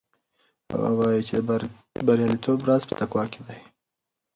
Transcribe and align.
هغه 0.71 0.89
وایي 0.97 1.21
چې 1.29 1.35
د 1.47 1.47
بریالیتوب 2.07 2.59
راز 2.67 2.83
په 2.89 2.93
تقوا 3.01 3.23
کې 3.33 3.41
دی. 3.47 3.59